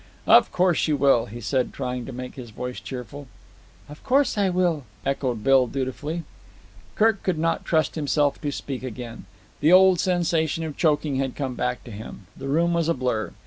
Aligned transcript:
"Of 0.25 0.51
course 0.51 0.87
you 0.87 0.97
will," 0.97 1.27
he 1.27 1.39
said, 1.39 1.73
trying 1.73 2.07
to 2.07 2.11
make 2.11 2.33
his 2.33 2.49
voice 2.49 2.79
cheerful. 2.79 3.27
"Of 3.87 4.03
course 4.03 4.35
I 4.35 4.49
will," 4.49 4.83
echoed 5.05 5.43
Bill 5.43 5.67
dutifully. 5.67 6.23
Kirk 6.95 7.21
could 7.21 7.37
not 7.37 7.65
trust 7.65 7.93
himself 7.93 8.41
to 8.41 8.51
speak 8.51 8.81
again. 8.81 9.25
The 9.59 9.71
old 9.71 9.99
sensation 9.99 10.63
of 10.63 10.75
choking 10.75 11.17
had 11.17 11.35
come 11.35 11.53
back 11.53 11.83
to 11.83 11.91
him. 11.91 12.25
The 12.35 12.47
room 12.47 12.73
was 12.73 12.89
a 12.89 12.95
blur. 12.95 13.33